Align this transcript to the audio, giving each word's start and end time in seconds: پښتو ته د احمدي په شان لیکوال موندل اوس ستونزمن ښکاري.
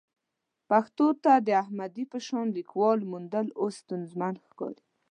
پښتو 0.69 1.07
ته 1.23 1.33
د 1.47 1.49
احمدي 1.63 2.03
په 2.11 2.17
شان 2.27 2.47
لیکوال 2.57 2.99
موندل 3.11 3.47
اوس 3.61 3.73
ستونزمن 3.83 4.33
ښکاري. 4.49 4.81